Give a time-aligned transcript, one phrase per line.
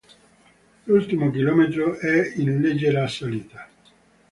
[0.87, 3.69] L'ultimo km è in leggera salita.